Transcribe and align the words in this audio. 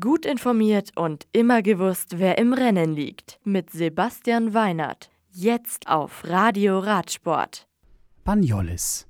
Gut 0.00 0.24
informiert 0.24 0.92
und 0.96 1.26
immer 1.32 1.60
gewusst, 1.60 2.18
wer 2.18 2.38
im 2.38 2.54
Rennen 2.54 2.94
liegt. 2.94 3.38
Mit 3.44 3.68
Sebastian 3.68 4.54
Weinert. 4.54 5.10
Jetzt 5.30 5.88
auf 5.88 6.24
Radio 6.24 6.78
Radsport. 6.78 7.68
Banyoles. 8.24 9.06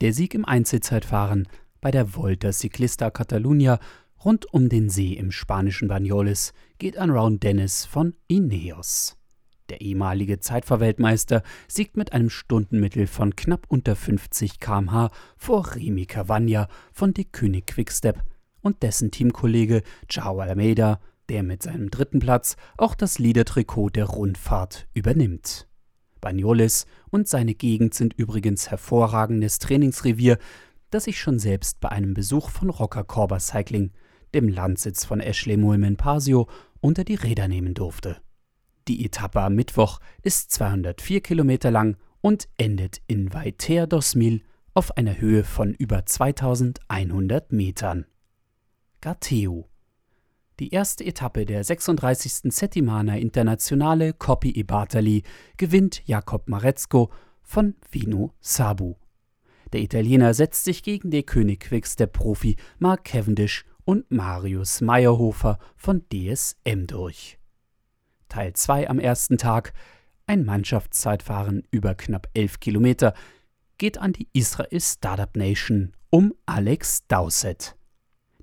Der 0.00 0.12
Sieg 0.12 0.34
im 0.34 0.44
Einzelzeitfahren 0.44 1.46
bei 1.80 1.92
der 1.92 2.16
Volta 2.16 2.50
Ciclista 2.50 3.12
Catalunya 3.12 3.78
rund 4.24 4.52
um 4.52 4.68
den 4.68 4.88
See 4.90 5.12
im 5.12 5.30
spanischen 5.30 5.86
Banyoles 5.86 6.54
geht 6.78 6.98
an 6.98 7.10
Round 7.10 7.44
Dennis 7.44 7.84
von 7.84 8.16
Ineos. 8.26 9.16
Der 9.68 9.80
ehemalige 9.80 10.40
Zeitverweltmeister 10.40 11.44
siegt 11.68 11.96
mit 11.96 12.12
einem 12.12 12.30
Stundenmittel 12.30 13.06
von 13.06 13.36
knapp 13.36 13.66
unter 13.68 13.94
50 13.94 14.58
km/h 14.58 15.12
vor 15.36 15.76
Remy 15.76 16.06
Cavagna 16.06 16.66
von 16.92 17.14
De 17.14 17.26
König 17.30 17.68
Quickstep 17.68 18.24
und 18.60 18.82
dessen 18.82 19.10
Teamkollege 19.10 19.82
Joao 20.10 20.40
Almeida, 20.40 21.00
der 21.28 21.42
mit 21.42 21.62
seinem 21.62 21.90
dritten 21.90 22.18
Platz 22.18 22.56
auch 22.76 22.94
das 22.94 23.18
Liedertrikot 23.18 23.90
der 23.90 24.04
Rundfahrt 24.06 24.86
übernimmt. 24.94 25.66
Banyoles 26.20 26.86
und 27.10 27.28
seine 27.28 27.54
Gegend 27.54 27.94
sind 27.94 28.14
übrigens 28.14 28.70
hervorragendes 28.70 29.58
Trainingsrevier, 29.58 30.38
das 30.90 31.06
ich 31.06 31.20
schon 31.20 31.38
selbst 31.38 31.80
bei 31.80 31.90
einem 31.90 32.14
Besuch 32.14 32.50
von 32.50 32.70
Rocker 32.70 33.04
Corber 33.04 33.40
Cycling, 33.40 33.92
dem 34.34 34.48
Landsitz 34.48 35.04
von 35.04 35.20
Ashley 35.20 35.56
Mulmen 35.56 35.96
Pasio, 35.96 36.48
unter 36.80 37.04
die 37.04 37.14
Räder 37.14 37.48
nehmen 37.48 37.74
durfte. 37.74 38.20
Die 38.88 39.04
Etappe 39.04 39.40
am 39.40 39.54
Mittwoch 39.54 39.98
ist 40.22 40.52
204 40.52 41.20
Kilometer 41.20 41.70
lang 41.70 41.96
und 42.20 42.48
endet 42.56 43.00
in 43.06 43.32
Vaiter 43.32 43.86
dos 43.86 44.14
Mil 44.14 44.42
auf 44.74 44.96
einer 44.96 45.20
Höhe 45.20 45.42
von 45.42 45.74
über 45.74 46.06
2100 46.06 47.52
Metern. 47.52 48.06
Gateo. 49.06 49.68
Die 50.58 50.70
erste 50.70 51.04
Etappe 51.04 51.46
der 51.46 51.62
36. 51.62 52.52
Settimana 52.52 53.16
Internationale 53.16 54.12
Coppi 54.12 54.50
e 54.50 54.64
Bartali 54.64 55.22
gewinnt 55.56 56.02
Jakob 56.06 56.48
Marezco 56.48 57.12
von 57.40 57.76
Vino 57.88 58.34
Sabu. 58.40 58.96
Der 59.72 59.82
Italiener 59.82 60.34
setzt 60.34 60.64
sich 60.64 60.82
gegen 60.82 61.12
den 61.12 61.24
König 61.24 61.70
der 62.00 62.08
Profi 62.08 62.56
Mark 62.80 63.04
Cavendish 63.04 63.64
und 63.84 64.10
Marius 64.10 64.80
Meyerhofer 64.80 65.60
von 65.76 66.02
DSM 66.12 66.88
durch. 66.88 67.38
Teil 68.28 68.54
2 68.54 68.90
am 68.90 68.98
ersten 68.98 69.38
Tag, 69.38 69.72
ein 70.26 70.44
Mannschaftszeitfahren 70.44 71.62
über 71.70 71.94
knapp 71.94 72.28
11 72.34 72.58
Kilometer, 72.58 73.14
geht 73.78 73.98
an 73.98 74.14
die 74.14 74.26
Israel 74.32 74.80
Startup 74.80 75.36
Nation 75.36 75.92
um 76.10 76.34
Alex 76.44 77.06
Dowsett. 77.06 77.75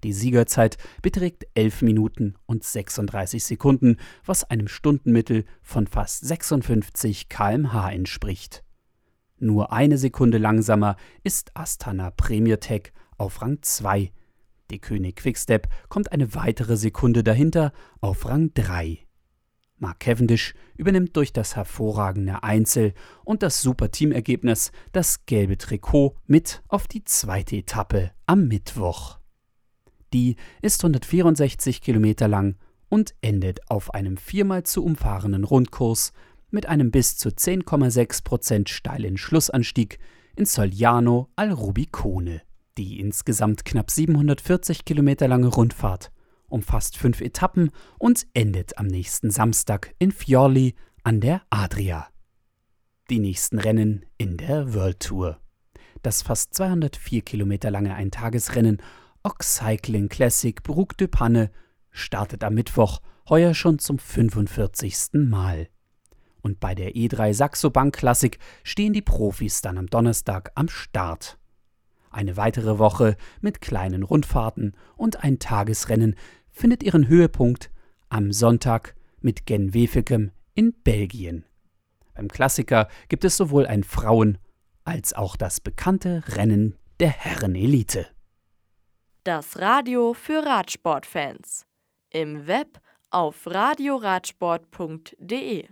Die 0.04 0.14
Siegerzeit 0.14 0.78
beträgt 1.02 1.48
11 1.56 1.82
Minuten 1.82 2.36
und 2.46 2.64
36 2.64 3.44
Sekunden, 3.44 3.98
was 4.26 4.44
einem 4.44 4.68
Stundenmittel 4.68 5.46
von 5.62 5.88
fast 5.88 6.26
56 6.26 7.30
km/h 7.30 7.92
entspricht. 7.92 8.64
Nur 9.40 9.72
eine 9.72 9.98
Sekunde 9.98 10.38
langsamer 10.38 10.98
ist 11.24 11.52
Astana 11.56 12.12
Premier 12.12 12.60
Tech 12.60 12.92
auf 13.18 13.42
Rang 13.42 13.60
2. 13.62 14.12
Die 14.72 14.80
König 14.80 15.18
Quickstep 15.18 15.68
kommt 15.90 16.12
eine 16.12 16.36
weitere 16.36 16.78
Sekunde 16.78 17.24
dahinter 17.24 17.74
auf 18.02 18.26
Rang 18.26 18.54
3. 18.54 19.00
Mark 19.78 20.00
Cavendish 20.00 20.54
übernimmt 20.78 21.16
durch 21.18 21.34
das 21.34 21.56
hervorragende 21.56 22.44
Einzel 22.44 22.94
und 23.26 23.44
das 23.44 23.62
super 23.62 23.92
Teamergebnis 23.92 24.72
das 24.94 25.26
gelbe 25.26 25.58
Trikot 25.58 26.16
mit 26.26 26.64
auf 26.70 26.88
die 26.88 27.04
zweite 27.04 27.58
Etappe 27.58 28.12
am 28.26 28.48
Mittwoch. 28.48 29.23
Die 30.14 30.36
ist 30.62 30.84
164 30.84 31.82
Kilometer 31.82 32.28
lang 32.28 32.56
und 32.90 33.16
endet 33.22 33.70
auf 33.70 33.94
einem 33.94 34.18
viermal 34.18 34.64
zu 34.64 34.84
umfahrenen 34.84 35.44
Rundkurs 35.44 36.14
mit 36.52 36.68
einem 36.68 36.92
bis 36.92 37.18
zu 37.18 37.30
10,6 37.30 38.24
Prozent 38.24 38.70
steilen 38.70 39.18
Schlussanstieg 39.18 39.98
in 40.36 40.46
Sogliano 40.46 41.30
al 41.36 41.52
Rubicone. 41.52 42.42
Die 42.78 43.00
insgesamt 43.00 43.66
knapp 43.66 43.90
740 43.90 44.86
Kilometer 44.86 45.28
lange 45.28 45.48
Rundfahrt 45.48 46.12
umfasst 46.54 46.98
fünf 46.98 47.20
Etappen 47.20 47.72
und 47.98 48.28
endet 48.36 48.78
am 48.78 48.86
nächsten 48.86 49.32
Samstag 49.32 49.96
in 49.98 50.12
Fiorli 50.12 50.76
an 51.04 51.20
der 51.20 51.42
Adria. 51.50 52.08
Die 53.10 53.20
nächsten 53.20 53.58
Rennen 53.58 54.06
in 54.18 54.38
der 54.38 54.74
World 54.76 55.00
Tour. 55.00 55.40
Das 56.04 56.22
fast 56.22 56.54
204 56.54 57.24
Kilometer 57.24 57.72
lange 57.72 57.96
Eintagesrennen 57.96 58.78
Oxcycling 59.26 60.10
Classic 60.10 60.62
Brook 60.64 60.98
de 60.98 61.08
Panne 61.08 61.50
startet 61.92 62.44
am 62.44 62.56
Mittwoch, 62.56 63.00
heuer 63.30 63.54
schon 63.54 63.80
zum 63.80 63.98
45. 63.98 65.14
Mal. 65.14 65.70
Und 66.42 66.60
bei 66.60 66.76
der 66.76 66.94
E3 66.94 67.34
Saxo 67.34 67.70
Bank 67.70 67.96
Classic 67.96 68.38
stehen 68.66 68.92
die 68.92 69.02
Profis 69.02 69.62
dann 69.62 69.78
am 69.78 69.88
Donnerstag 69.88 70.52
am 70.56 70.68
Start. 70.68 71.38
Eine 72.10 72.36
weitere 72.36 72.80
Woche 72.80 73.16
mit 73.40 73.62
kleinen 73.62 74.04
Rundfahrten 74.04 74.76
und 74.98 75.24
ein 75.24 75.40
Tagesrennen 75.40 76.16
findet 76.52 76.84
ihren 76.84 77.08
Höhepunkt 77.08 77.72
am 78.10 78.34
Sonntag 78.34 78.94
mit 79.22 79.46
Gen 79.46 79.74
Wevelgem 79.74 80.32
in 80.54 80.74
Belgien. 80.84 81.46
Beim 82.14 82.28
Klassiker 82.28 82.90
gibt 83.08 83.24
es 83.24 83.38
sowohl 83.38 83.68
ein 83.68 83.86
Frauen- 83.86 84.38
als 84.84 85.14
auch 85.14 85.38
das 85.38 85.62
bekannte 85.62 86.24
Rennen 86.28 86.76
der 87.00 87.12
Herrenelite. 87.12 88.13
Das 89.26 89.58
Radio 89.58 90.14
für 90.14 90.46
Radsportfans. 90.46 91.66
Im 92.10 92.46
Web 92.46 92.82
auf 93.10 93.48
radioradsport.de 93.48 95.70